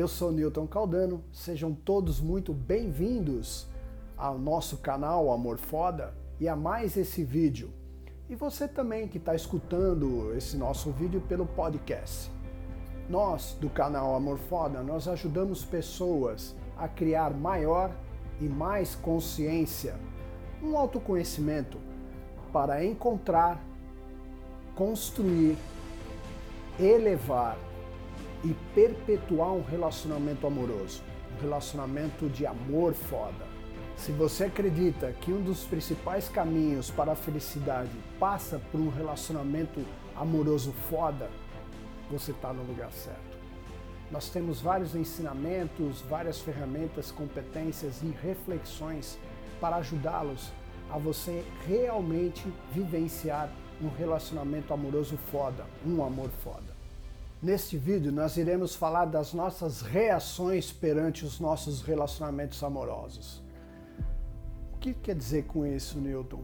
Eu 0.00 0.08
sou 0.08 0.32
Newton 0.32 0.66
Caldano, 0.66 1.22
sejam 1.30 1.74
todos 1.74 2.22
muito 2.22 2.54
bem-vindos 2.54 3.68
ao 4.16 4.38
nosso 4.38 4.78
canal 4.78 5.30
Amor 5.30 5.58
Foda 5.58 6.14
e 6.40 6.48
a 6.48 6.56
mais 6.56 6.96
esse 6.96 7.22
vídeo. 7.22 7.70
E 8.26 8.34
você 8.34 8.66
também 8.66 9.06
que 9.06 9.18
está 9.18 9.34
escutando 9.34 10.34
esse 10.34 10.56
nosso 10.56 10.90
vídeo 10.90 11.20
pelo 11.28 11.44
podcast. 11.44 12.32
Nós, 13.10 13.54
do 13.60 13.68
canal 13.68 14.14
Amor 14.14 14.38
Foda, 14.38 14.82
nós 14.82 15.06
ajudamos 15.06 15.66
pessoas 15.66 16.56
a 16.78 16.88
criar 16.88 17.34
maior 17.34 17.94
e 18.40 18.44
mais 18.44 18.94
consciência, 18.94 19.96
um 20.62 20.78
autoconhecimento 20.78 21.76
para 22.50 22.82
encontrar, 22.82 23.62
construir, 24.74 25.58
elevar 26.78 27.58
e 28.44 28.54
perpetuar 28.74 29.52
um 29.52 29.62
relacionamento 29.62 30.46
amoroso, 30.46 31.02
um 31.36 31.40
relacionamento 31.40 32.28
de 32.28 32.46
amor 32.46 32.94
foda. 32.94 33.50
Se 33.96 34.12
você 34.12 34.44
acredita 34.44 35.12
que 35.12 35.32
um 35.32 35.42
dos 35.42 35.64
principais 35.64 36.28
caminhos 36.28 36.90
para 36.90 37.12
a 37.12 37.16
felicidade 37.16 37.90
passa 38.18 38.58
por 38.72 38.80
um 38.80 38.88
relacionamento 38.88 39.84
amoroso 40.16 40.72
foda, 40.88 41.30
você 42.10 42.30
está 42.30 42.52
no 42.52 42.62
lugar 42.62 42.90
certo. 42.92 43.38
Nós 44.10 44.28
temos 44.28 44.60
vários 44.60 44.94
ensinamentos, 44.94 46.00
várias 46.02 46.40
ferramentas, 46.40 47.12
competências 47.12 48.02
e 48.02 48.06
reflexões 48.06 49.18
para 49.60 49.76
ajudá-los 49.76 50.50
a 50.90 50.98
você 50.98 51.44
realmente 51.66 52.44
vivenciar 52.72 53.50
um 53.80 53.88
relacionamento 53.88 54.74
amoroso 54.74 55.16
foda, 55.30 55.64
um 55.86 56.02
amor 56.02 56.28
foda. 56.42 56.69
Neste 57.42 57.78
vídeo 57.78 58.12
nós 58.12 58.36
iremos 58.36 58.74
falar 58.74 59.06
das 59.06 59.32
nossas 59.32 59.80
reações 59.80 60.70
perante 60.70 61.24
os 61.24 61.40
nossos 61.40 61.80
relacionamentos 61.80 62.62
amorosos. 62.62 63.42
O 64.74 64.78
que 64.78 64.92
quer 64.92 65.14
dizer 65.14 65.44
com 65.44 65.64
isso, 65.64 65.98
Newton? 65.98 66.42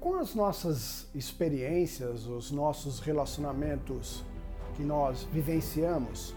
Com 0.00 0.16
as 0.16 0.34
nossas 0.34 1.06
experiências, 1.14 2.26
os 2.26 2.50
nossos 2.50 2.98
relacionamentos 2.98 4.24
que 4.74 4.82
nós 4.82 5.22
vivenciamos, 5.32 6.34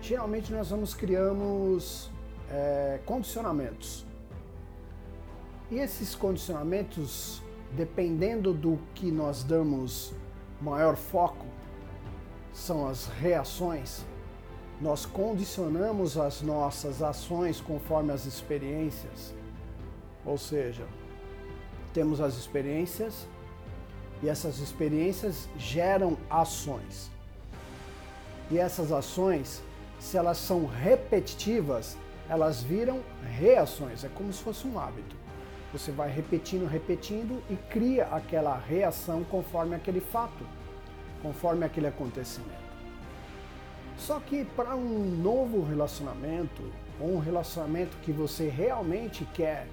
geralmente 0.00 0.50
nós 0.50 0.70
vamos 0.70 0.94
criamos 0.94 2.10
é, 2.50 3.00
condicionamentos. 3.04 4.06
E 5.70 5.76
esses 5.78 6.14
condicionamentos, 6.14 7.42
dependendo 7.76 8.54
do 8.54 8.78
que 8.94 9.10
nós 9.10 9.44
damos 9.44 10.14
maior 10.58 10.96
foco, 10.96 11.44
são 12.54 12.86
as 12.86 13.06
reações. 13.06 14.04
Nós 14.80 15.04
condicionamos 15.04 16.16
as 16.16 16.40
nossas 16.40 17.02
ações 17.02 17.60
conforme 17.60 18.12
as 18.12 18.24
experiências. 18.24 19.34
Ou 20.24 20.38
seja, 20.38 20.86
temos 21.92 22.20
as 22.20 22.36
experiências 22.36 23.26
e 24.22 24.28
essas 24.28 24.58
experiências 24.58 25.48
geram 25.58 26.16
ações. 26.30 27.10
E 28.50 28.58
essas 28.58 28.92
ações, 28.92 29.62
se 29.98 30.16
elas 30.16 30.38
são 30.38 30.66
repetitivas, 30.66 31.96
elas 32.28 32.62
viram 32.62 33.00
reações. 33.38 34.04
É 34.04 34.08
como 34.08 34.32
se 34.32 34.42
fosse 34.42 34.66
um 34.66 34.78
hábito. 34.78 35.16
Você 35.72 35.90
vai 35.90 36.08
repetindo, 36.08 36.66
repetindo 36.66 37.42
e 37.50 37.56
cria 37.56 38.06
aquela 38.06 38.56
reação 38.56 39.24
conforme 39.24 39.74
aquele 39.74 40.00
fato 40.00 40.46
conforme 41.24 41.64
aquele 41.64 41.86
acontecimento. 41.86 42.62
Só 43.96 44.20
que 44.20 44.44
para 44.44 44.76
um 44.76 44.98
novo 45.22 45.64
relacionamento, 45.64 46.62
ou 47.00 47.14
um 47.14 47.18
relacionamento 47.18 47.96
que 48.02 48.12
você 48.12 48.48
realmente 48.50 49.26
quer 49.32 49.66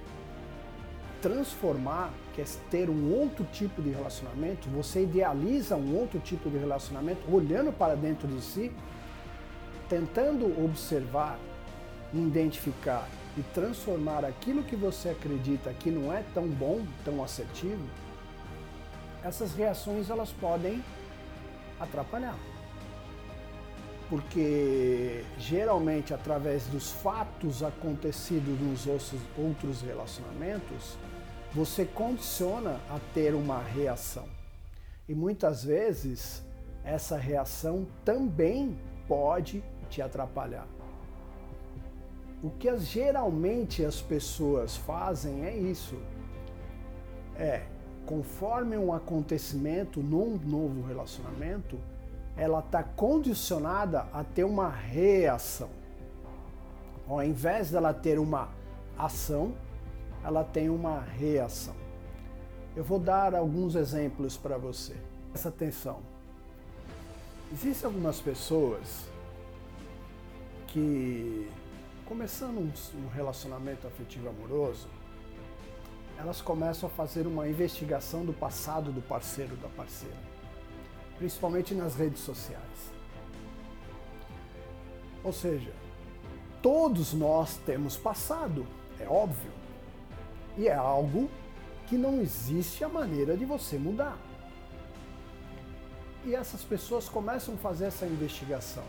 transformar, 1.22 2.14
quer 2.34 2.46
ter 2.70 2.90
um 2.90 3.14
outro 3.14 3.44
tipo 3.52 3.82
de 3.82 3.90
relacionamento, 3.90 4.70
você 4.70 5.04
idealiza 5.04 5.76
um 5.76 5.94
outro 5.96 6.20
tipo 6.20 6.50
de 6.50 6.58
relacionamento 6.58 7.22
olhando 7.30 7.74
para 7.74 7.96
dentro 7.96 8.28
de 8.30 8.42
si, 8.42 8.72
tentando 9.90 10.46
observar, 10.64 11.38
identificar 12.14 13.08
e 13.38 13.42
transformar 13.54 14.24
aquilo 14.24 14.64
que 14.64 14.76
você 14.76 15.10
acredita 15.10 15.74
que 15.74 15.92
não 15.92 16.14
é 16.14 16.24
tão 16.34 16.48
bom, 16.48 16.82
tão 17.04 17.22
assertivo, 17.22 17.84
essas 19.24 19.54
reações 19.54 20.10
elas 20.10 20.32
podem 20.32 20.82
atrapalhar. 21.82 22.38
Porque 24.10 25.24
geralmente, 25.38 26.14
através 26.14 26.68
dos 26.68 26.92
fatos 26.92 27.64
acontecidos 27.64 28.60
nos 28.60 28.86
outros 29.38 29.82
relacionamentos, 29.82 30.98
você 31.54 31.86
condiciona 31.86 32.80
a 32.90 33.00
ter 33.14 33.34
uma 33.34 33.62
reação. 33.62 34.28
E 35.08 35.16
muitas 35.16 35.64
vezes, 35.64 36.44
essa 36.84 37.18
reação 37.18 37.88
também 38.04 38.78
pode 39.08 39.64
te 39.90 40.02
atrapalhar. 40.02 40.68
O 42.44 42.50
que 42.50 42.68
as, 42.68 42.88
geralmente 42.88 43.86
as 43.86 44.02
pessoas 44.02 44.76
fazem 44.76 45.46
é 45.46 45.56
isso. 45.56 45.96
É 47.36 47.64
conforme 48.06 48.78
um 48.78 48.94
acontecimento 48.94 50.02
num 50.02 50.38
novo 50.38 50.86
relacionamento, 50.88 51.78
ela 52.36 52.60
está 52.60 52.84
condicionada 52.84 54.08
a 54.14 54.24
ter 54.24 54.44
uma 54.44 54.70
reação. 54.70 55.70
Ao 57.08 57.24
invés 57.24 57.72
dela 57.72 57.94
ter 57.94 58.20
uma 58.20 58.50
ação, 58.98 59.54
ela 60.24 60.44
tem 60.44 60.70
uma 60.70 61.02
reação. 61.02 61.76
Eu 62.76 62.84
vou 62.84 63.00
dar 63.00 63.36
alguns 63.36 63.76
exemplos 63.76 64.38
para 64.38 64.58
você. 64.58 64.96
Presta 65.32 65.50
atenção. 65.50 66.00
Existem 67.52 67.86
algumas 67.86 68.22
pessoas 68.22 69.06
que, 70.68 71.50
começando 72.06 72.60
um 72.60 73.10
relacionamento 73.14 73.86
afetivo 73.88 74.30
amoroso, 74.30 74.88
elas 76.22 76.40
começam 76.40 76.88
a 76.88 76.92
fazer 76.92 77.26
uma 77.26 77.50
investigação 77.50 78.24
do 78.24 78.32
passado 78.32 78.92
do 78.92 79.02
parceiro 79.02 79.56
da 79.56 79.68
parceira, 79.70 80.16
principalmente 81.18 81.74
nas 81.74 81.96
redes 81.96 82.22
sociais. 82.22 82.62
Ou 85.24 85.34
seja, 85.34 85.74
todos 86.62 87.12
nós 87.14 87.58
temos 87.66 87.98
passado, 87.98 88.68
é 89.00 89.08
óbvio, 89.08 89.52
e 90.56 90.68
é 90.68 90.76
algo 90.76 91.28
que 91.88 91.98
não 91.98 92.22
existe 92.22 92.84
a 92.84 92.90
maneira 92.90 93.36
de 93.36 93.44
você 93.44 93.80
mudar. 93.80 94.18
E 96.24 96.36
essas 96.36 96.64
pessoas 96.64 97.10
começam 97.10 97.56
a 97.56 97.58
fazer 97.58 97.86
essa 97.86 98.06
investigação 98.06 98.84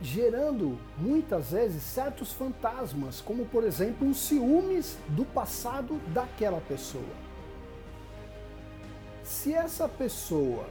gerando 0.00 0.78
muitas 0.98 1.52
vezes 1.52 1.82
certos 1.82 2.32
fantasmas, 2.32 3.20
como 3.20 3.46
por 3.46 3.64
exemplo 3.64 4.08
os 4.08 4.18
ciúmes 4.18 4.98
do 5.08 5.24
passado 5.24 6.00
daquela 6.12 6.60
pessoa. 6.60 7.24
Se 9.22 9.54
essa 9.54 9.88
pessoa 9.88 10.66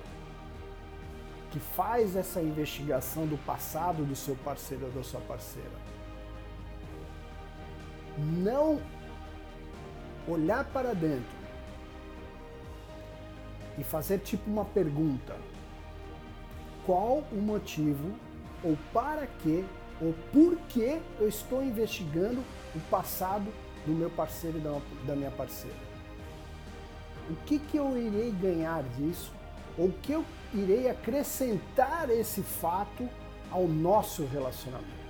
que 1.51 1.59
faz 1.59 2.15
essa 2.15 2.41
investigação 2.41 3.25
do 3.27 3.37
passado 3.45 4.03
do 4.03 4.15
seu 4.15 4.35
parceiro 4.37 4.85
ou 4.85 4.91
da 4.91 5.03
sua 5.03 5.21
parceira 5.21 5.83
não 8.17 8.79
olhar 10.27 10.65
para 10.65 10.93
dentro 10.93 11.43
e 13.77 13.83
fazer 13.83 14.19
tipo 14.19 14.49
uma 14.49 14.65
pergunta: 14.65 15.35
qual 16.85 17.23
o 17.31 17.35
motivo 17.35 18.13
ou 18.63 18.77
para 18.93 19.27
que 19.27 19.65
ou 20.01 20.13
por 20.31 20.57
que 20.69 21.01
eu 21.19 21.27
estou 21.27 21.63
investigando 21.63 22.43
o 22.75 22.79
passado 22.89 23.51
do 23.85 23.91
meu 23.91 24.09
parceiro 24.09 24.57
e 24.57 25.05
da, 25.07 25.15
minha 25.15 25.31
parceira. 25.31 25.75
O 27.29 27.35
que, 27.45 27.59
que 27.59 27.77
eu 27.77 27.97
irei 27.97 28.31
ganhar 28.31 28.83
disso? 28.97 29.31
Ou 29.77 29.87
o 29.87 29.93
que 29.93 30.11
eu 30.11 30.25
irei 30.53 30.89
acrescentar 30.89 32.09
esse 32.09 32.41
fato 32.41 33.09
ao 33.51 33.67
nosso 33.67 34.25
relacionamento? 34.25 35.03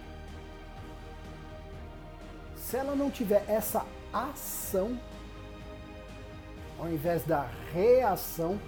Se 2.55 2.77
ela 2.77 2.95
não 2.95 3.09
tiver 3.09 3.43
essa 3.47 3.85
ação, 4.11 4.99
ao 6.79 6.89
invés 6.89 7.23
da 7.23 7.47
reação, 7.71 8.59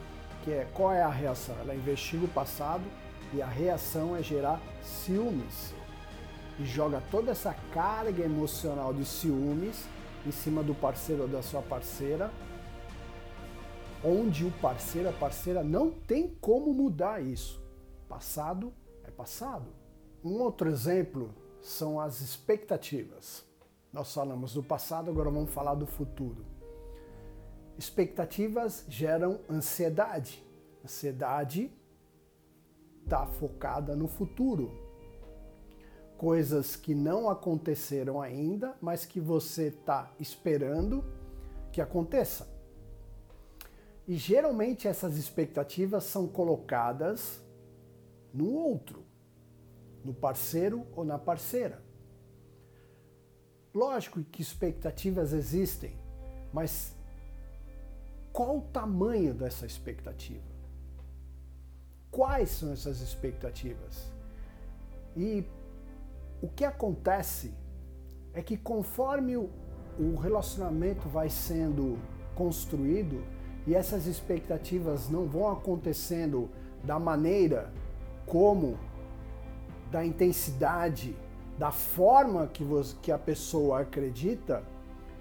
que 0.44 0.52
é 0.52 0.68
qual 0.74 0.92
é 0.92 1.02
a 1.02 1.10
reação? 1.10 1.56
Ela 1.62 1.76
investiga 1.76 2.26
o 2.26 2.30
passado 2.30 2.84
e 3.36 3.42
a 3.42 3.48
reação 3.48 4.16
é 4.16 4.24
gerar 4.24 4.62
ciúmes. 4.82 5.74
E 6.58 6.66
joga 6.66 7.04
toda 7.12 7.32
essa 7.32 7.54
carga 7.74 8.24
emocional 8.24 8.94
de 8.94 9.04
ciúmes 9.04 9.86
em 10.26 10.32
cima 10.32 10.64
do 10.64 10.74
parceiro 10.74 11.24
ou 11.24 11.28
da 11.28 11.44
sua 11.44 11.62
parceira, 11.62 12.32
onde 14.04 14.46
o 14.46 14.52
parceiro, 14.62 15.10
a 15.10 15.14
parceira 15.14 15.64
não 15.64 15.92
tem 15.92 16.30
como 16.40 16.74
mudar 16.74 17.22
isso. 17.22 17.62
Passado 18.08 18.74
é 19.04 19.12
passado. 19.12 19.68
Um 20.24 20.40
outro 20.42 20.70
exemplo 20.70 21.34
são 21.62 22.00
as 22.00 22.22
expectativas. 22.22 23.46
Nós 23.92 24.14
falamos 24.14 24.54
do 24.54 24.64
passado, 24.64 25.12
agora 25.12 25.30
vamos 25.30 25.52
falar 25.52 25.76
do 25.76 25.86
futuro. 25.86 26.46
Expectativas 27.78 28.86
geram 28.88 29.40
ansiedade. 29.50 30.42
Ansiedade 30.84 31.72
está 33.06 33.26
focada 33.26 33.96
no 33.96 34.08
futuro. 34.08 34.72
Coisas 36.18 36.76
que 36.76 36.96
não 36.96 37.30
aconteceram 37.30 38.22
ainda, 38.22 38.76
mas 38.82 39.06
que 39.06 39.20
você 39.20 39.68
está 39.68 40.12
esperando 40.20 41.06
que 41.72 41.80
aconteça. 41.80 42.48
E 44.08 44.16
geralmente 44.16 44.88
essas 44.88 45.18
expectativas 45.18 46.04
são 46.04 46.28
colocadas 46.28 47.42
no 48.34 48.52
outro, 48.52 49.04
no 50.04 50.14
parceiro 50.14 50.86
ou 50.96 51.06
na 51.06 51.18
parceira. 51.18 51.84
Lógico 53.74 54.24
que 54.24 54.42
expectativas 54.42 55.34
existem, 55.34 55.98
mas 56.54 56.96
qual 58.32 58.58
o 58.58 58.62
tamanho 58.62 59.34
dessa 59.34 59.66
expectativa? 59.66 60.55
Quais 62.16 62.50
são 62.50 62.72
essas 62.72 63.02
expectativas? 63.02 64.10
E 65.18 65.44
o 66.42 66.48
que 66.48 66.64
acontece 66.64 67.54
é 68.34 68.42
que 68.42 68.56
conforme 68.56 69.36
o, 69.36 70.16
relacionamento 70.22 71.10
vai 71.10 71.30
sendo 71.30 72.00
construído 72.34 73.22
e 73.68 73.76
essas 73.76 74.06
expectativas 74.06 75.10
não 75.10 75.26
vão 75.26 75.52
acontecendo 75.52 76.50
da 76.86 76.98
maneira 76.98 77.70
como, 78.26 78.80
da 79.92 80.06
intensidade, 80.06 81.18
da 81.60 81.74
forma 81.74 82.48
que, 82.48 82.64
você, 82.64 82.96
que 83.02 83.12
a 83.12 83.20
pessoa 83.20 83.82
acredita, 83.82 84.64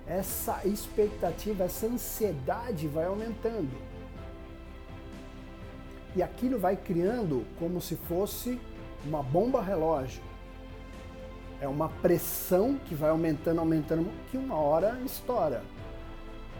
essa 0.07 0.65
expectativa, 0.65 1.65
essa 1.65 1.87
ansiedade 1.87 2.87
vai 2.87 3.07
aumentando. 3.07 3.94
E 6.17 6.23
aquilo 6.23 6.59
vai 6.59 6.77
criando 6.77 7.45
como 7.59 7.81
se 7.81 7.97
fosse 7.97 8.61
uma 9.05 9.23
bomba 9.23 9.61
relógio. 9.61 10.23
É 11.61 11.69
uma 11.69 11.89
pressão 11.89 12.79
que 12.87 12.95
vai 12.95 13.11
aumentando, 13.11 13.59
aumentando, 13.59 14.11
que 14.31 14.37
uma 14.37 14.57
hora 14.57 14.99
estoura. 15.05 15.63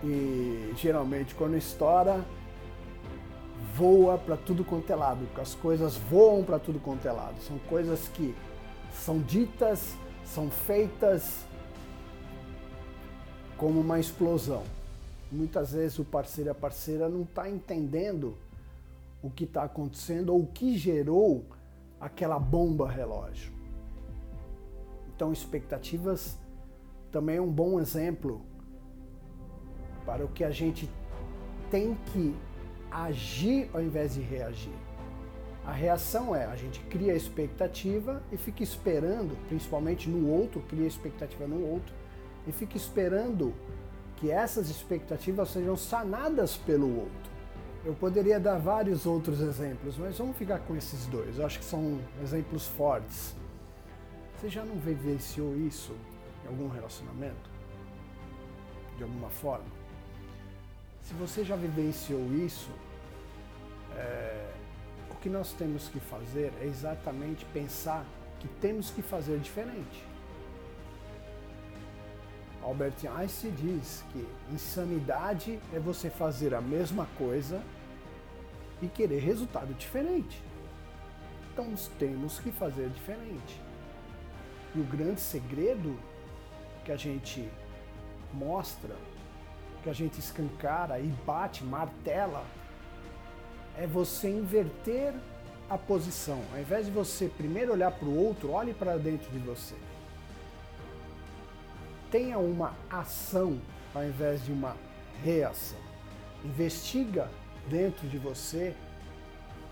E 0.03 0.73
geralmente 0.77 1.35
quando 1.35 1.57
estoura, 1.57 2.25
voa 3.75 4.19
para 4.19 4.37
tudo 4.37 4.65
quanto 4.65 4.91
é 4.91 4.95
lado. 4.95 5.27
As 5.37 5.55
coisas 5.55 5.97
voam 5.97 6.43
para 6.43 6.59
tudo 6.59 6.79
quanto 6.79 7.07
é 7.07 7.13
lado. 7.13 7.41
São 7.43 7.59
coisas 7.69 8.09
que 8.09 8.35
são 8.93 9.19
ditas, 9.21 9.95
são 10.25 10.51
feitas 10.51 11.45
como 13.57 13.81
uma 13.81 13.99
explosão. 13.99 14.63
Muitas 15.31 15.73
vezes 15.73 15.99
o 15.99 16.05
parceiro 16.05 16.51
e 16.51 16.53
a 16.53 16.55
parceira 16.55 17.09
não 17.09 17.23
está 17.23 17.49
entendendo 17.49 18.37
o 19.25 19.31
que 19.31 19.45
está 19.45 19.63
acontecendo 19.63 20.35
ou 20.35 20.43
o 20.43 20.47
que 20.47 20.77
gerou 20.77 21.47
aquela 21.99 22.39
bomba 22.39 22.87
relógio. 22.87 23.51
Então, 25.09 25.33
expectativas 25.33 26.39
também 27.11 27.37
é 27.39 27.41
um 27.41 27.51
bom 27.51 27.81
exemplo 27.81 28.43
para 30.05 30.23
o 30.23 30.29
que 30.29 30.45
a 30.45 30.51
gente 30.51 30.91
tem 31.71 31.97
que 32.13 32.37
agir 32.91 33.71
ao 33.73 33.81
invés 33.81 34.13
de 34.13 34.21
reagir. 34.21 34.75
A 35.65 35.73
reação 35.73 36.37
é 36.37 36.45
a 36.45 36.55
gente 36.55 36.81
cria 36.81 37.15
a 37.15 37.17
expectativa 37.17 38.23
e 38.31 38.37
fica 38.37 38.63
esperando, 38.63 39.39
principalmente 39.49 40.07
no 40.07 40.29
outro, 40.29 40.61
cria 40.69 40.87
expectativa 40.87 41.47
no 41.47 41.67
outro 41.67 41.95
e 42.47 42.53
fica 42.53 42.77
esperando 42.77 43.55
que 44.17 44.31
essas 44.31 44.69
expectativas 44.69 45.49
sejam 45.49 45.79
sanadas 45.79 46.59
pelo 46.59 46.95
outro. 46.95 47.34
Eu 47.85 47.95
poderia 47.95 48.41
dar 48.41 48.59
vários 48.59 49.05
outros 49.05 49.41
exemplos, 49.41 49.97
mas 49.99 50.17
vamos 50.17 50.37
ficar 50.37 50.61
com 50.61 50.75
esses 50.75 51.07
dois. 51.07 51.39
Eu 51.39 51.45
acho 51.45 51.59
que 51.59 51.65
são 51.65 52.01
exemplos 52.23 52.67
fortes. 52.67 53.35
Você 54.39 54.49
já 54.49 54.65
não 54.65 54.77
vivenciou 54.77 55.57
isso 55.57 55.95
em 56.45 56.49
algum 56.49 56.69
relacionamento? 56.69 57.51
De 58.97 59.03
alguma 59.03 59.29
forma? 59.29 59.67
Se 61.03 61.13
você 61.15 61.45
já 61.45 61.57
vivenciou 61.57 62.33
isso, 62.33 62.71
é, 63.97 64.55
que 65.25 65.31
nós 65.31 65.53
temos 65.53 65.89
que 65.89 65.99
fazer 65.99 66.53
é 66.61 66.67
exatamente 66.67 67.47
pensar 67.47 68.05
que 68.39 68.47
temos 68.61 68.91
que 68.91 69.01
fazer 69.01 69.39
diferente. 69.39 70.05
Albert 72.63 73.07
Einstein 73.17 73.53
diz 73.53 74.05
que 74.13 74.29
insanidade 74.53 75.59
é 75.73 75.79
você 75.79 76.11
fazer 76.11 76.55
a 76.55 76.61
mesma 76.61 77.09
coisa 77.17 77.63
e 78.83 78.89
querer 78.89 79.21
resultado 79.21 79.73
diferente. 79.75 80.43
Então 81.53 81.73
temos 81.99 82.39
que 82.39 82.51
fazer 82.51 82.89
diferente. 82.91 83.61
E 84.75 84.81
o 84.81 84.85
grande 84.85 85.21
segredo 85.21 85.97
que 86.85 86.91
a 86.91 86.97
gente 86.97 87.49
mostra, 88.33 88.97
que 89.83 89.89
a 89.89 89.93
gente 89.93 90.19
escancara 90.19 90.99
e 90.99 91.07
bate, 91.25 91.63
martela 91.63 92.45
é 93.77 93.87
você 93.87 94.29
inverter 94.29 95.15
a 95.69 95.79
posição. 95.79 96.43
Ao 96.53 96.61
invés 96.61 96.87
de 96.87 96.93
você 96.93 97.29
primeiro 97.29 97.73
olhar 97.73 97.93
para 97.93 98.09
o 98.09 98.17
outro, 98.17 98.51
olhe 98.51 98.75
para 98.75 98.97
dentro 98.97 99.31
de 99.31 99.39
você. 99.39 99.75
Tenha 102.11 102.39
uma 102.39 102.75
ação 102.91 103.61
ao 103.95 104.05
invés 104.05 104.45
de 104.45 104.53
uma 104.53 104.77
reação. 105.23 105.79
Investiga 106.45 107.29
dentro 107.69 108.09
de 108.09 108.19
você 108.19 108.75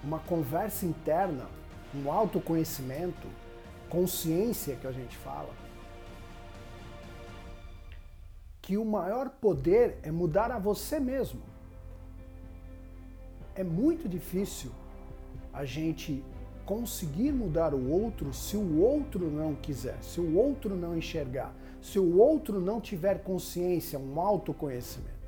uma 0.02 0.18
conversa 0.18 0.84
interna, 0.84 1.46
um 1.94 2.10
autoconhecimento, 2.10 3.28
consciência 3.88 4.76
que 4.76 4.86
a 4.86 4.92
gente 4.92 5.16
fala. 5.16 5.50
Que 8.60 8.76
o 8.76 8.84
maior 8.84 9.28
poder 9.28 9.98
é 10.02 10.10
mudar 10.10 10.50
a 10.50 10.58
você 10.58 10.98
mesmo 10.98 11.52
é 13.54 13.62
muito 13.62 14.08
difícil 14.08 14.70
a 15.52 15.64
gente 15.64 16.24
conseguir 16.64 17.32
mudar 17.32 17.74
o 17.74 17.90
outro 17.90 18.32
se 18.32 18.56
o 18.56 18.80
outro 18.80 19.30
não 19.30 19.54
quiser, 19.54 20.02
se 20.02 20.20
o 20.20 20.36
outro 20.36 20.74
não 20.74 20.96
enxergar, 20.96 21.54
se 21.80 21.98
o 21.98 22.18
outro 22.18 22.60
não 22.60 22.80
tiver 22.80 23.22
consciência, 23.22 23.98
um 23.98 24.18
autoconhecimento. 24.20 25.21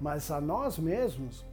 Mas 0.00 0.30
a 0.30 0.40
nós 0.40 0.78
mesmos, 0.78 1.44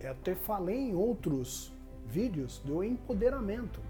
eu 0.00 0.10
até 0.10 0.34
falei 0.34 0.76
em 0.76 0.94
outros 0.94 1.72
vídeos 2.06 2.60
do 2.64 2.82
empoderamento. 2.82 3.80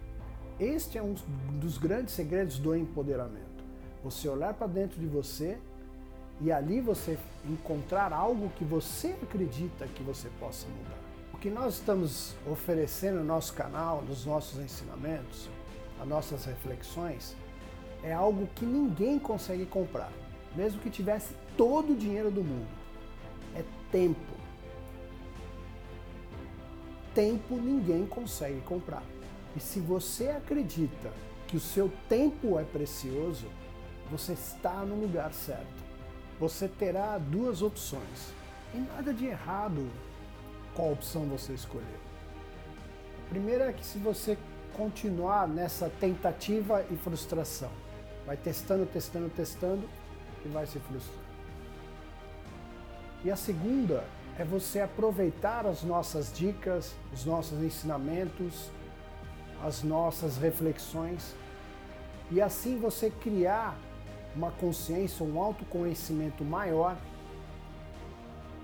Este 0.60 0.98
é 0.98 1.02
um 1.02 1.14
dos 1.58 1.78
grandes 1.78 2.14
segredos 2.14 2.58
do 2.58 2.76
empoderamento. 2.76 3.64
Você 4.04 4.28
olhar 4.28 4.52
para 4.54 4.66
dentro 4.66 5.00
de 5.00 5.06
você 5.06 5.58
e 6.40 6.52
ali 6.52 6.80
você 6.80 7.18
encontrar 7.48 8.12
algo 8.12 8.50
que 8.50 8.64
você 8.64 9.16
acredita 9.22 9.86
que 9.86 10.02
você 10.02 10.28
possa 10.38 10.66
mudar. 10.68 10.98
O 11.32 11.38
que 11.38 11.48
nós 11.48 11.74
estamos 11.74 12.34
oferecendo 12.46 13.18
no 13.18 13.24
nosso 13.24 13.54
canal, 13.54 14.02
nos 14.02 14.26
nossos 14.26 14.60
ensinamentos, 14.60 15.48
as 16.00 16.06
nossas 16.06 16.44
reflexões, 16.44 17.34
é 18.02 18.12
algo 18.12 18.46
que 18.54 18.64
ninguém 18.64 19.18
consegue 19.18 19.64
comprar, 19.64 20.12
mesmo 20.54 20.80
que 20.80 20.90
tivesse 20.90 21.34
todo 21.56 21.92
o 21.92 21.96
dinheiro 21.96 22.30
do 22.30 22.42
mundo. 22.42 22.81
É 23.54 23.64
tempo. 23.90 24.32
Tempo 27.14 27.56
ninguém 27.56 28.06
consegue 28.06 28.60
comprar. 28.62 29.02
E 29.54 29.60
se 29.60 29.80
você 29.80 30.28
acredita 30.28 31.12
que 31.46 31.56
o 31.56 31.60
seu 31.60 31.90
tempo 32.08 32.58
é 32.58 32.64
precioso, 32.64 33.46
você 34.10 34.32
está 34.32 34.84
no 34.84 34.94
lugar 34.94 35.32
certo 35.32 35.82
você 36.42 36.66
terá 36.66 37.18
duas 37.18 37.62
opções. 37.62 38.32
E 38.74 38.78
nada 38.78 39.14
de 39.14 39.26
errado 39.26 39.88
qual 40.74 40.90
opção 40.90 41.24
você 41.26 41.52
escolher. 41.52 42.00
A 43.26 43.28
primeira 43.28 43.66
é 43.66 43.72
que 43.72 43.86
se 43.86 43.96
você 43.98 44.36
continuar 44.74 45.46
nessa 45.46 45.88
tentativa 46.00 46.84
e 46.90 46.96
frustração, 46.96 47.70
vai 48.26 48.36
testando, 48.36 48.86
testando, 48.86 49.30
testando 49.30 49.88
e 50.44 50.48
vai 50.48 50.66
se 50.66 50.80
frustrando. 50.80 51.21
E 53.24 53.30
a 53.30 53.36
segunda 53.36 54.04
é 54.38 54.44
você 54.44 54.80
aproveitar 54.80 55.66
as 55.66 55.82
nossas 55.82 56.32
dicas, 56.32 56.94
os 57.12 57.24
nossos 57.24 57.62
ensinamentos, 57.62 58.70
as 59.62 59.82
nossas 59.82 60.36
reflexões 60.36 61.34
e 62.30 62.40
assim 62.40 62.78
você 62.78 63.10
criar 63.10 63.76
uma 64.34 64.50
consciência, 64.50 65.24
um 65.24 65.40
autoconhecimento 65.40 66.42
maior 66.42 66.96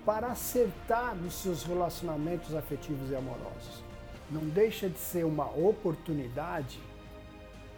para 0.05 0.27
acertar 0.27 1.15
nos 1.15 1.35
seus 1.35 1.63
relacionamentos 1.63 2.55
afetivos 2.55 3.11
e 3.11 3.15
amorosos. 3.15 3.83
não 4.31 4.47
deixa 4.47 4.89
de 4.89 4.97
ser 4.99 5.25
uma 5.25 5.47
oportunidade 5.49 6.79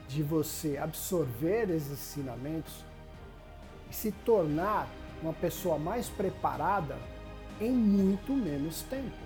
de 0.08 0.22
você 0.22 0.78
absorver 0.78 1.70
esses 1.70 1.92
ensinamentos 1.92 2.84
e 3.90 3.96
se 3.96 4.12
tornar 4.12 4.88
uma 5.22 5.34
pessoa 5.34 5.78
mais 5.78 6.08
preparada 6.08 6.98
em 7.60 7.72
muito 7.72 8.34
menos 8.34 8.82
tempo. 8.84 9.18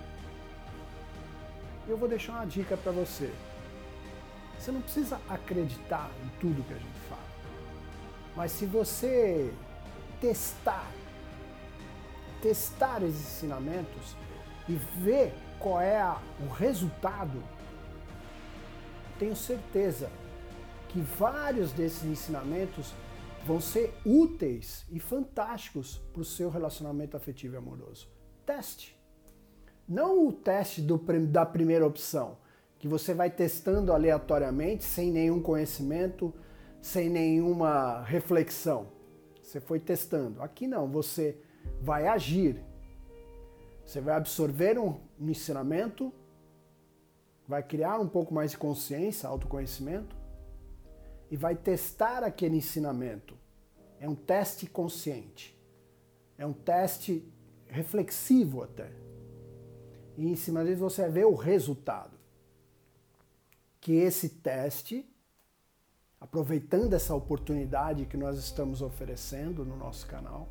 Eu 1.88 1.96
vou 1.96 2.08
deixar 2.08 2.34
uma 2.34 2.46
dica 2.46 2.76
para 2.76 2.92
você. 2.92 3.32
Você 4.58 4.72
não 4.72 4.80
precisa 4.80 5.20
acreditar 5.28 6.10
em 6.24 6.28
tudo 6.40 6.66
que 6.66 6.74
a 6.74 6.78
gente 6.78 6.98
fala. 7.08 7.20
Mas 8.34 8.52
se 8.52 8.66
você 8.66 9.52
testar, 10.20 10.90
testar 12.42 13.02
esses 13.02 13.20
ensinamentos 13.20 14.16
e 14.68 14.74
ver 14.74 15.32
qual 15.58 15.80
é 15.80 16.00
a, 16.00 16.18
o 16.40 16.52
resultado, 16.52 17.42
tenho 19.18 19.36
certeza 19.36 20.10
que 20.88 21.00
vários 21.00 21.72
desses 21.72 22.04
ensinamentos 22.04 22.92
vão 23.46 23.60
ser 23.60 23.94
úteis 24.04 24.84
e 24.90 24.98
fantásticos 24.98 26.02
para 26.12 26.20
o 26.20 26.24
seu 26.24 26.50
relacionamento 26.50 27.16
afetivo 27.16 27.54
e 27.54 27.56
amoroso. 27.56 28.08
Teste. 28.44 28.96
Não 29.88 30.26
o 30.26 30.32
teste 30.32 30.82
do, 30.82 30.98
da 31.28 31.46
primeira 31.46 31.86
opção, 31.86 32.38
que 32.76 32.88
você 32.88 33.14
vai 33.14 33.30
testando 33.30 33.92
aleatoriamente, 33.92 34.82
sem 34.84 35.12
nenhum 35.12 35.40
conhecimento, 35.40 36.34
sem 36.82 37.08
nenhuma 37.08 38.02
reflexão. 38.02 38.88
Você 39.40 39.60
foi 39.60 39.78
testando. 39.78 40.42
Aqui 40.42 40.66
não, 40.66 40.88
você 40.88 41.38
vai 41.80 42.08
agir. 42.08 42.60
Você 43.84 44.00
vai 44.00 44.16
absorver 44.16 44.76
um 44.76 44.98
ensinamento, 45.20 46.12
vai 47.46 47.62
criar 47.62 48.00
um 48.00 48.08
pouco 48.08 48.34
mais 48.34 48.50
de 48.50 48.58
consciência, 48.58 49.28
autoconhecimento, 49.28 50.16
e 51.30 51.36
vai 51.36 51.54
testar 51.54 52.22
aquele 52.22 52.56
ensinamento. 52.56 53.36
É 54.00 54.08
um 54.08 54.14
teste 54.14 54.66
consciente. 54.66 55.56
É 56.38 56.46
um 56.46 56.52
teste 56.52 57.26
reflexivo 57.66 58.62
até. 58.62 58.92
E 60.16 60.26
em 60.26 60.36
cima 60.36 60.64
disso 60.64 60.80
você 60.80 61.08
ver 61.08 61.26
o 61.26 61.34
resultado. 61.34 62.16
Que 63.80 63.92
esse 63.92 64.28
teste, 64.28 65.08
aproveitando 66.20 66.94
essa 66.94 67.14
oportunidade 67.14 68.06
que 68.06 68.16
nós 68.16 68.38
estamos 68.38 68.82
oferecendo 68.82 69.64
no 69.64 69.76
nosso 69.76 70.06
canal, 70.06 70.48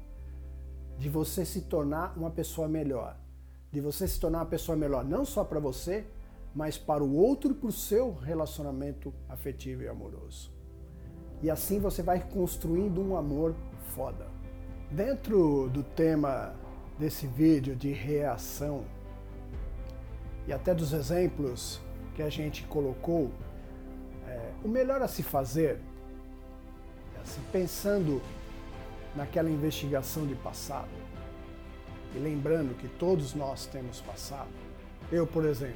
de 0.98 1.10
você 1.10 1.46
se 1.46 1.62
tornar 1.62 2.18
uma 2.18 2.32
pessoa 2.32 2.68
melhor. 2.68 3.18
De 3.72 3.82
você 3.82 4.08
se 4.08 4.20
tornar 4.20 4.40
uma 4.40 4.46
pessoa 4.46 4.78
melhor 4.78 5.04
não 5.04 5.26
só 5.26 5.44
para 5.44 5.60
você, 5.60 6.06
mas 6.54 6.78
para 6.78 7.04
o 7.04 7.14
outro 7.14 7.52
e 7.52 7.54
para 7.54 7.68
o 7.68 7.72
seu 7.72 8.14
relacionamento 8.14 9.14
afetivo 9.28 9.84
e 9.84 9.88
amoroso. 9.90 10.55
E 11.42 11.50
assim 11.50 11.80
você 11.80 12.02
vai 12.02 12.20
construindo 12.20 13.02
um 13.02 13.16
amor 13.16 13.56
foda. 13.94 14.28
Dentro 14.92 15.70
do 15.70 15.84
tema 15.84 16.54
desse 16.98 17.28
vídeo 17.28 17.76
de 17.76 17.92
reação 17.92 18.86
e 20.48 20.54
até 20.54 20.74
dos 20.74 20.94
exemplos 20.94 21.82
que 22.14 22.22
a 22.22 22.30
gente 22.30 22.64
colocou, 22.66 23.32
é, 24.28 24.52
o 24.64 24.68
melhor 24.68 25.02
a 25.02 25.08
se 25.08 25.24
fazer, 25.24 25.80
assim, 27.22 27.42
pensando 27.52 28.22
naquela 29.16 29.50
investigação 29.50 30.26
de 30.26 30.36
passado, 30.36 30.90
e 32.16 32.20
lembrando 32.20 32.78
que 32.78 32.88
todos 32.88 33.34
nós 33.34 33.66
temos 33.66 34.00
passado. 34.02 34.50
Eu, 35.12 35.28
por 35.28 35.46
exemplo, 35.46 35.76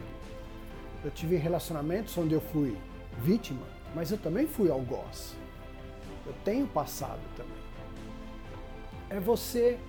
eu 1.04 1.12
tive 1.12 1.36
relacionamentos 1.36 2.18
onde 2.18 2.34
eu 2.34 2.42
fui 2.42 2.78
vítima, 3.22 3.66
mas 3.94 4.12
eu 4.12 4.18
também 4.18 4.48
fui 4.48 4.72
algoz. 4.72 5.36
Eu 6.30 6.36
tenho 6.46 6.68
passado 6.68 7.20
também. 7.36 7.58
É 9.10 9.20
você 9.20 9.80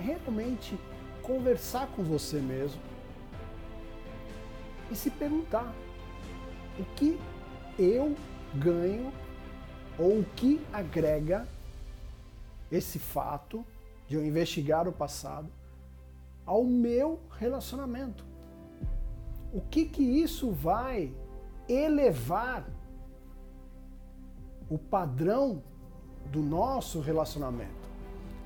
realmente 0.00 0.78
conversar 1.22 1.88
com 1.88 2.02
você 2.02 2.40
mesmo 2.40 2.80
e 4.90 4.96
se 4.96 5.10
perguntar 5.10 5.74
o 6.78 6.84
que 6.96 7.20
eu 7.78 8.16
ganho 8.54 9.12
ou 9.98 10.20
o 10.20 10.24
que 10.34 10.58
agrega 10.72 11.46
esse 12.72 12.98
fato 12.98 13.62
de 14.08 14.14
eu 14.14 14.24
investigar 14.24 14.88
o 14.88 14.92
passado 14.92 15.50
ao 16.46 16.64
meu 16.64 17.20
relacionamento. 17.38 18.24
O 19.52 19.60
que 19.60 19.84
que 19.84 20.02
isso 20.02 20.50
vai 20.50 21.12
elevar 21.68 22.66
o 24.70 24.76
padrão 24.76 25.62
do 26.26 26.40
nosso 26.40 27.00
relacionamento, 27.00 27.88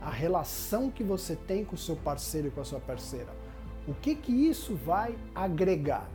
a 0.00 0.10
relação 0.10 0.90
que 0.90 1.02
você 1.02 1.34
tem 1.34 1.64
com 1.64 1.74
o 1.74 1.78
seu 1.78 1.96
parceiro 1.96 2.48
e 2.48 2.50
com 2.50 2.60
a 2.60 2.64
sua 2.64 2.80
parceira. 2.80 3.32
O 3.86 3.94
que 3.94 4.14
que 4.14 4.32
isso 4.32 4.76
vai 4.76 5.18
agregar? 5.34 6.08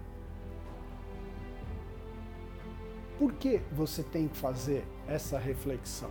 Por 3.20 3.34
que 3.34 3.62
você 3.72 4.04
tem 4.04 4.28
que 4.28 4.38
fazer 4.38 4.86
essa 5.08 5.38
reflexão? 5.38 6.10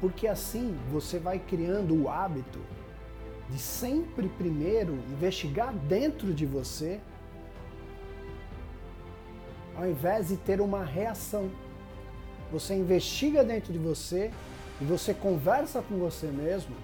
Porque 0.00 0.26
assim 0.26 0.76
você 0.90 1.18
vai 1.18 1.38
criando 1.38 1.94
o 1.94 2.08
hábito 2.08 2.58
de 3.48 3.58
sempre 3.58 4.28
primeiro 4.28 4.94
investigar 5.10 5.72
dentro 5.72 6.34
de 6.34 6.44
você 6.44 7.00
ao 9.78 9.88
invés 9.88 10.28
de 10.28 10.36
ter 10.36 10.60
uma 10.60 10.84
reação. 10.84 11.48
Você 12.50 12.74
investiga 12.74 13.44
dentro 13.44 13.72
de 13.72 13.78
você 13.78 14.32
e 14.80 14.84
você 14.84 15.14
conversa 15.14 15.80
com 15.80 15.96
você 15.98 16.26
mesmo, 16.26 16.74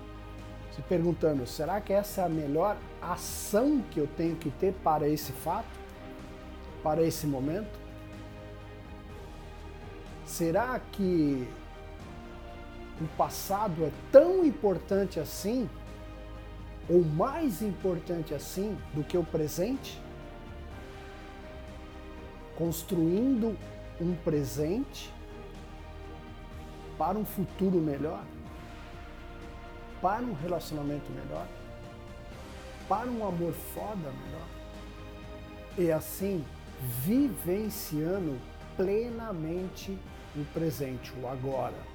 se 0.74 0.80
perguntando: 0.82 1.44
será 1.46 1.80
que 1.80 1.92
essa 1.92 2.20
é 2.20 2.24
a 2.24 2.28
melhor 2.28 2.76
ação 3.02 3.82
que 3.90 3.98
eu 3.98 4.06
tenho 4.16 4.36
que 4.36 4.50
ter 4.50 4.72
para 4.84 5.08
esse 5.08 5.32
fato, 5.32 5.66
para 6.82 7.02
esse 7.02 7.26
momento? 7.26 7.82
Será 10.24 10.80
que 10.92 11.48
o 13.00 13.06
passado 13.16 13.84
é 13.84 13.90
tão 14.12 14.44
importante 14.44 15.18
assim, 15.18 15.68
ou 16.88 17.02
mais 17.02 17.60
importante 17.60 18.34
assim, 18.34 18.78
do 18.94 19.02
que 19.02 19.18
o 19.18 19.24
presente? 19.24 20.00
Construindo 22.56 23.56
um 24.00 24.14
presente 24.16 25.12
para 26.96 27.18
um 27.18 27.24
futuro 27.24 27.78
melhor, 27.78 28.24
para 30.00 30.22
um 30.22 30.34
relacionamento 30.34 31.10
melhor, 31.12 31.46
para 32.88 33.08
um 33.08 33.26
amor 33.26 33.52
foda 33.52 34.10
melhor. 34.24 34.46
E 35.76 35.90
assim, 35.90 36.44
vivenciando 37.04 38.38
plenamente 38.76 39.98
o 40.36 40.44
presente, 40.52 41.12
o 41.20 41.28
agora. 41.28 41.94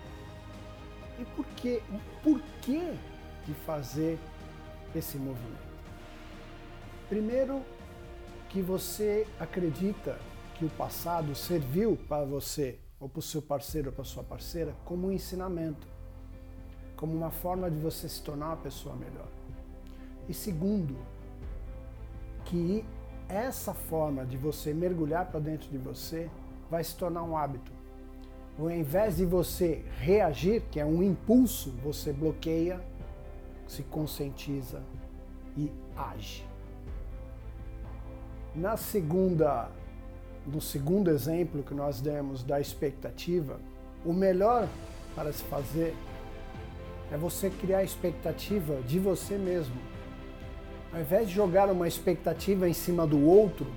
E 1.17 1.25
por 1.25 1.45
que, 1.57 1.81
o 1.89 1.99
porquê 2.23 2.93
de 3.45 3.53
fazer 3.65 4.17
esse 4.95 5.17
movimento? 5.17 5.69
Primeiro, 7.09 7.63
que 8.49 8.61
você 8.61 9.27
acredita 9.39 10.17
que 10.59 10.65
o 10.65 10.69
passado 10.71 11.33
serviu 11.33 11.97
para 12.09 12.25
você, 12.25 12.77
ou 12.99 13.07
para 13.07 13.19
o 13.19 13.21
seu 13.21 13.41
parceiro 13.41 13.87
ou 13.87 13.93
para 13.93 14.01
a 14.01 14.05
sua 14.05 14.23
parceira, 14.23 14.75
como 14.83 15.07
um 15.07 15.11
ensinamento, 15.11 15.87
como 16.97 17.15
uma 17.15 17.31
forma 17.31 17.71
de 17.71 17.79
você 17.79 18.09
se 18.09 18.21
tornar 18.21 18.47
uma 18.47 18.57
pessoa 18.57 18.93
melhor. 18.93 19.29
E 20.27 20.33
segundo, 20.33 20.97
que 22.43 22.83
essa 23.29 23.73
forma 23.73 24.25
de 24.25 24.35
você 24.35 24.73
mergulhar 24.73 25.27
para 25.27 25.39
dentro 25.39 25.69
de 25.69 25.77
você 25.77 26.29
vai 26.69 26.83
se 26.83 26.93
tornar 26.93 27.23
um 27.23 27.37
hábito. 27.37 27.71
Ao 28.59 28.69
invés 28.69 29.15
de 29.15 29.25
você 29.25 29.85
reagir, 29.97 30.63
que 30.69 30.77
é 30.77 30.85
um 30.85 31.01
impulso, 31.01 31.71
você 31.81 32.11
bloqueia, 32.11 32.81
se 33.65 33.81
conscientiza 33.83 34.83
e 35.55 35.71
age. 35.95 36.45
Na 38.53 38.75
segunda 38.75 39.71
do 40.45 40.61
segundo 40.61 41.09
exemplo 41.09 41.63
que 41.63 41.73
nós 41.73 42.01
demos 42.01 42.43
da 42.43 42.59
expectativa, 42.59 43.59
o 44.05 44.13
melhor 44.13 44.67
para 45.15 45.31
se 45.31 45.43
fazer 45.43 45.95
é 47.11 47.17
você 47.17 47.49
criar 47.49 47.83
expectativa 47.83 48.81
de 48.81 48.99
você 48.99 49.37
mesmo. 49.37 49.75
Ao 50.93 50.99
invés 50.99 51.27
de 51.27 51.35
jogar 51.35 51.69
uma 51.69 51.87
expectativa 51.87 52.67
em 52.67 52.73
cima 52.73 53.05
do 53.05 53.23
outro, 53.23 53.67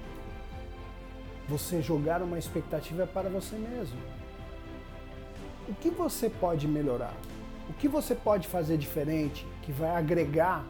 você 1.49 1.83
jogar 1.83 2.23
uma 2.23 2.38
expectativa 2.38 3.07
para 3.07 3.28
você 3.28 3.57
mesmo. 3.57 3.99
O 5.69 5.75
que 5.75 5.90
você 5.90 6.31
pode 6.31 6.66
melhorar? 6.66 7.14
O 7.69 7.73
que 7.75 7.88
você 7.88 8.14
pode 8.14 8.49
fazer 8.49 8.76
diferente 8.76 9.47
que 9.62 9.73
vai 9.73 9.90
agregar 9.90 10.64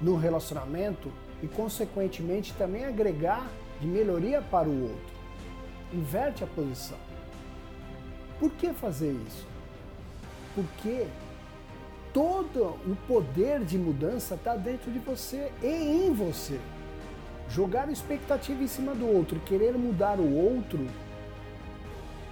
no 0.00 0.16
relacionamento 0.16 1.10
e, 1.42 1.46
consequentemente, 1.46 2.52
também 2.54 2.84
agregar 2.84 3.46
de 3.84 3.90
melhoria 3.90 4.40
para 4.40 4.66
o 4.66 4.82
outro. 4.82 5.14
Inverte 5.92 6.42
a 6.42 6.46
posição. 6.46 6.96
Por 8.40 8.50
que 8.52 8.72
fazer 8.72 9.12
isso? 9.26 9.46
Porque 10.54 11.06
todo 12.12 12.78
o 12.86 12.96
poder 13.06 13.60
de 13.60 13.76
mudança 13.76 14.36
está 14.36 14.56
dentro 14.56 14.90
de 14.90 14.98
você 14.98 15.52
e 15.62 15.66
em 16.06 16.12
você. 16.12 16.58
Jogar 17.50 17.90
expectativa 17.90 18.62
em 18.62 18.66
cima 18.66 18.94
do 18.94 19.06
outro, 19.06 19.38
querer 19.40 19.74
mudar 19.74 20.18
o 20.18 20.34
outro, 20.34 20.86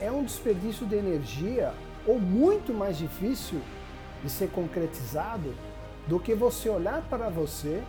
é 0.00 0.10
um 0.10 0.24
desperdício 0.24 0.86
de 0.86 0.96
energia 0.96 1.74
ou 2.06 2.18
muito 2.18 2.72
mais 2.72 2.96
difícil 2.96 3.60
de 4.24 4.30
ser 4.30 4.48
concretizado 4.48 5.54
do 6.08 6.18
que 6.18 6.34
você 6.34 6.68
olhar 6.68 7.02
para 7.02 7.28
você 7.28 7.82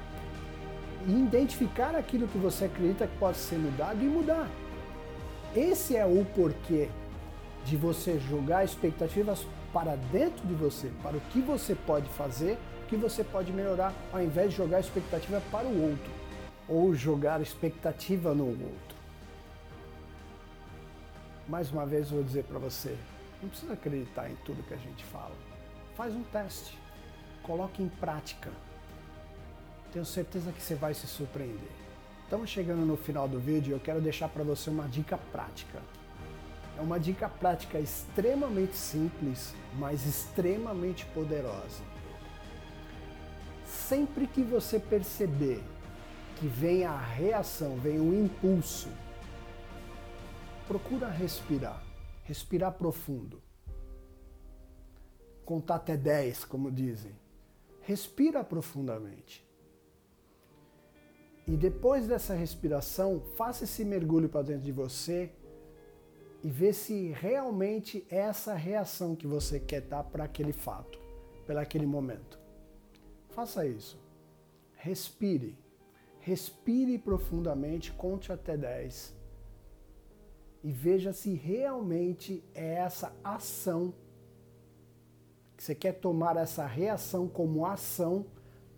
identificar 1.07 1.95
aquilo 1.95 2.27
que 2.27 2.37
você 2.37 2.65
acredita 2.65 3.07
que 3.07 3.17
pode 3.17 3.37
ser 3.37 3.57
mudado 3.57 4.01
e 4.01 4.07
mudar. 4.07 4.49
Esse 5.55 5.95
é 5.95 6.05
o 6.05 6.25
porquê 6.33 6.89
de 7.65 7.77
você 7.77 8.19
jogar 8.19 8.63
expectativas 8.63 9.45
para 9.71 9.95
dentro 10.11 10.45
de 10.47 10.53
você, 10.53 10.91
para 11.01 11.17
o 11.17 11.21
que 11.31 11.41
você 11.41 11.75
pode 11.75 12.07
fazer, 12.09 12.57
o 12.83 12.87
que 12.87 12.95
você 12.95 13.23
pode 13.23 13.51
melhorar, 13.51 13.93
ao 14.11 14.21
invés 14.21 14.51
de 14.51 14.57
jogar 14.57 14.79
expectativa 14.79 15.41
para 15.51 15.67
o 15.67 15.89
outro 15.89 16.11
ou 16.67 16.93
jogar 16.93 17.41
expectativa 17.41 18.33
no 18.33 18.47
outro. 18.47 18.93
Mais 21.47 21.71
uma 21.71 21.85
vez 21.85 22.09
eu 22.09 22.17
vou 22.17 22.23
dizer 22.23 22.43
para 22.45 22.57
você, 22.57 22.95
não 23.41 23.49
precisa 23.49 23.73
acreditar 23.73 24.29
em 24.29 24.35
tudo 24.45 24.63
que 24.63 24.73
a 24.73 24.77
gente 24.77 25.03
fala. 25.05 25.35
Faz 25.95 26.15
um 26.15 26.23
teste, 26.23 26.77
coloque 27.43 27.83
em 27.83 27.89
prática. 27.89 28.49
Tenho 29.93 30.05
certeza 30.05 30.51
que 30.51 30.59
você 30.59 30.73
vai 30.73 30.95
se 30.95 31.05
surpreender. 31.05 31.69
Estamos 32.23 32.49
chegando 32.49 32.83
no 32.83 32.97
final 32.97 33.27
do 33.27 33.39
vídeo 33.39 33.69
e 33.69 33.73
eu 33.73 33.79
quero 33.79 34.01
deixar 34.01 34.27
para 34.27 34.43
você 34.43 34.71
uma 34.71 34.87
dica 34.87 35.19
prática. 35.31 35.79
É 36.75 36.81
uma 36.81 36.99
dica 36.99 37.29
prática 37.29 37.79
extremamente 37.79 38.75
simples, 38.75 39.53
mas 39.77 40.07
extremamente 40.07 41.05
poderosa. 41.13 41.83
Sempre 43.67 44.25
que 44.25 44.41
você 44.41 44.79
perceber 44.79 45.61
que 46.37 46.47
vem 46.47 46.85
a 46.85 46.97
reação, 46.97 47.77
vem 47.77 47.99
o 47.99 48.15
impulso, 48.15 48.89
procura 50.67 51.07
respirar, 51.07 51.83
respirar 52.23 52.71
profundo. 52.71 53.43
Contar 55.45 55.75
até 55.75 55.95
10, 55.95 56.45
como 56.45 56.71
dizem. 56.71 57.11
Respira 57.81 58.43
profundamente. 58.43 59.52
E 61.47 61.57
depois 61.57 62.07
dessa 62.07 62.33
respiração, 62.33 63.21
faça 63.35 63.65
esse 63.65 63.83
mergulho 63.83 64.29
para 64.29 64.43
dentro 64.43 64.63
de 64.63 64.71
você 64.71 65.31
e 66.41 66.49
vê 66.49 66.71
se 66.71 67.09
realmente 67.09 68.05
é 68.09 68.17
essa 68.17 68.53
reação 68.53 69.15
que 69.15 69.27
você 69.27 69.59
quer 69.59 69.81
dar 69.81 70.03
para 70.03 70.23
aquele 70.23 70.53
fato, 70.53 70.99
para 71.45 71.61
aquele 71.61 71.85
momento. 71.85 72.39
Faça 73.29 73.65
isso. 73.65 73.99
Respire. 74.75 75.57
Respire 76.19 76.97
profundamente, 76.97 77.91
conte 77.91 78.31
até 78.31 78.55
10 78.55 79.23
e 80.63 80.71
veja 80.71 81.11
se 81.11 81.33
realmente 81.33 82.41
é 82.55 82.75
essa 82.75 83.13
ação 83.21 83.93
que 85.57 85.63
você 85.63 85.75
quer 85.75 85.93
tomar 85.99 86.37
essa 86.37 86.65
reação 86.65 87.27
como 87.27 87.65
ação 87.65 88.25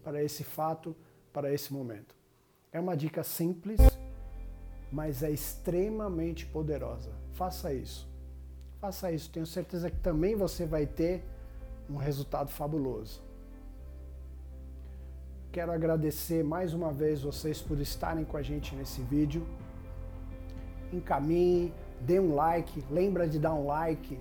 para 0.03 0.23
esse 0.23 0.43
fato, 0.43 0.95
para 1.31 1.53
esse 1.53 1.71
momento. 1.71 2.15
É 2.75 2.79
uma 2.81 2.97
dica 2.97 3.23
simples, 3.23 3.79
mas 4.91 5.23
é 5.23 5.31
extremamente 5.31 6.45
poderosa. 6.45 7.09
Faça 7.31 7.73
isso. 7.73 8.05
Faça 8.81 9.09
isso. 9.13 9.29
Tenho 9.29 9.45
certeza 9.45 9.89
que 9.89 9.95
também 10.01 10.35
você 10.35 10.65
vai 10.65 10.85
ter 10.85 11.23
um 11.89 11.95
resultado 11.95 12.49
fabuloso. 12.49 13.23
Quero 15.53 15.71
agradecer 15.71 16.43
mais 16.43 16.73
uma 16.73 16.91
vez 16.91 17.21
vocês 17.21 17.61
por 17.61 17.79
estarem 17.79 18.25
com 18.25 18.35
a 18.35 18.41
gente 18.41 18.75
nesse 18.75 19.01
vídeo. 19.03 19.47
Encaminhe, 20.91 21.73
dê 22.01 22.19
um 22.19 22.35
like, 22.35 22.83
lembra 22.91 23.25
de 23.25 23.39
dar 23.39 23.53
um 23.53 23.67
like 23.67 24.19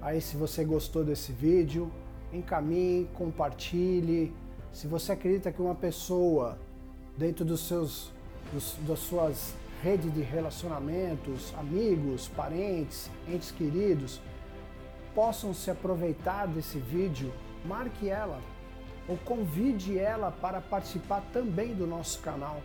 aí 0.00 0.20
se 0.20 0.36
você 0.36 0.64
gostou 0.64 1.02
desse 1.04 1.32
vídeo. 1.32 1.90
Encaminhe, 2.32 3.10
compartilhe. 3.14 4.32
Se 4.72 4.86
você 4.86 5.10
acredita 5.10 5.50
que 5.50 5.60
uma 5.60 5.74
pessoa 5.74 6.56
dentro 7.16 7.44
dos 7.44 7.60
seus 7.60 8.12
dos, 8.52 8.76
das 8.86 8.98
suas 9.00 9.54
redes 9.82 10.12
de 10.12 10.22
relacionamentos, 10.22 11.54
amigos, 11.56 12.28
parentes, 12.28 13.10
entes 13.28 13.50
queridos, 13.50 14.20
possam 15.14 15.54
se 15.54 15.70
aproveitar 15.70 16.46
desse 16.46 16.78
vídeo, 16.78 17.32
marque 17.64 18.08
ela 18.08 18.40
ou 19.08 19.16
convide 19.18 19.98
ela 19.98 20.30
para 20.30 20.60
participar 20.60 21.22
também 21.32 21.74
do 21.74 21.86
nosso 21.86 22.20
canal. 22.20 22.60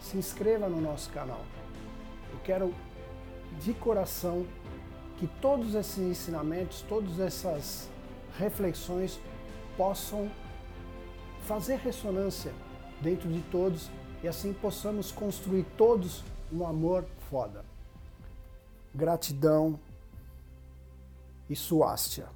Se 0.00 0.16
inscreva 0.16 0.68
no 0.68 0.80
nosso 0.80 1.10
canal. 1.10 1.44
Eu 2.32 2.38
quero 2.44 2.74
de 3.60 3.74
coração 3.74 4.46
que 5.18 5.26
todos 5.40 5.74
esses 5.74 5.98
ensinamentos, 5.98 6.82
todas 6.88 7.18
essas 7.18 7.88
reflexões 8.38 9.20
possam 9.76 10.30
fazer 11.46 11.76
ressonância 11.76 12.52
dentro 13.00 13.28
de 13.28 13.40
todos 13.42 13.90
e 14.22 14.28
assim 14.28 14.52
possamos 14.52 15.10
construir 15.10 15.64
todos 15.76 16.22
um 16.52 16.66
amor 16.66 17.04
foda. 17.30 17.64
Gratidão 18.94 19.78
e 21.48 21.56
suástia. 21.56 22.28